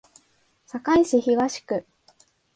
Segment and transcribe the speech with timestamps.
[0.67, 1.85] 堺市東区